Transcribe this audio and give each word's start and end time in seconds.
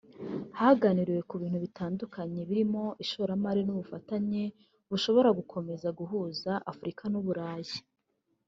Haganiriwe 0.59 1.21
ku 1.29 1.35
bintu 1.41 1.57
bitandukanye 1.65 2.41
birimo 2.49 2.83
ishoramari 3.03 3.61
n’ubufatanye 3.63 4.43
bushobora 4.89 5.29
gukomeza 5.39 5.87
guhuza 5.99 6.51
Afurika 6.71 7.03
n’u 7.11 7.21
Burayi 7.25 7.75